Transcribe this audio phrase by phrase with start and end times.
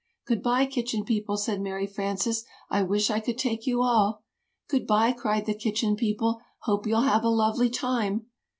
[0.25, 4.23] "Good bye, Kitchen People," said Mary Frances, "I wish I could take you all."
[4.67, 8.25] "Good bye," cried the Kitchen People; "hope you'll have a lovely time!"